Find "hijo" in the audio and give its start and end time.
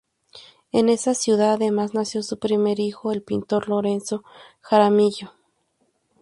2.79-3.11